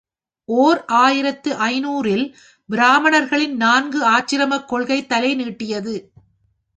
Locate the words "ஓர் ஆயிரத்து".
0.49-1.55